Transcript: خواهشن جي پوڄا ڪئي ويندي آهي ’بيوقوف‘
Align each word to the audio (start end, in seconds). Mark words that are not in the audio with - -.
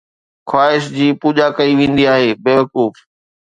خواهشن 0.49 0.93
جي 0.95 1.07
پوڄا 1.21 1.47
ڪئي 1.57 1.71
ويندي 1.81 2.05
آهي 2.17 2.29
’بيوقوف‘ 2.43 2.93